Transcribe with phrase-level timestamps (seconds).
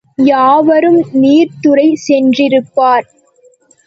[0.17, 3.05] யாவரும் நீர்த்துறை சென்றிருப்பர்.